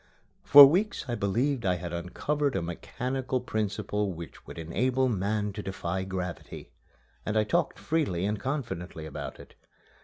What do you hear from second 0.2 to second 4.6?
For weeks I believed I had uncovered a mechanical principle which would